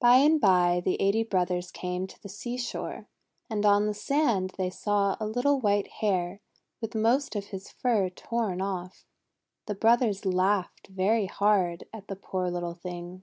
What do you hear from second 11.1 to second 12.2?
hard at the